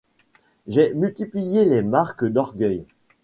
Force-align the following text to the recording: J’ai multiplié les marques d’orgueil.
J’ai 0.65 0.95
multiplié 0.95 1.63
les 1.65 1.83
marques 1.83 2.25
d’orgueil. 2.25 2.85